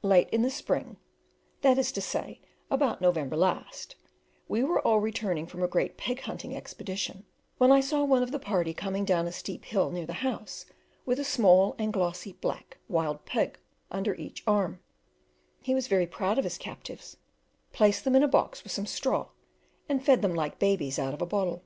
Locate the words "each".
14.14-14.42